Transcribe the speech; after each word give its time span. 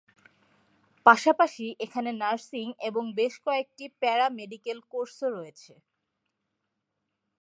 পাশাপাশি 1.05 1.65
এখানে 1.85 2.09
নার্সিং 2.21 2.65
এবং 2.89 3.03
বেশ 3.17 3.33
কয়েকটি 3.45 3.85
প্যারা 4.01 4.27
মেডিকেল 4.39 4.77
কোর্সও 4.91 5.29
রয়েছে। 5.37 5.73